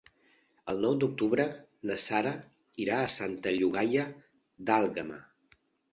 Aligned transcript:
El 0.71 0.79
nou 0.85 0.95
d'octubre 1.03 1.43
na 1.91 1.97
Sara 2.05 2.31
irà 2.85 2.97
a 3.03 3.11
Santa 3.19 3.53
Llogaia 3.59 4.07
d'Àlguema. 4.71 5.25